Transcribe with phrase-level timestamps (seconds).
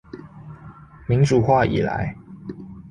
[1.07, 2.17] 民主化以來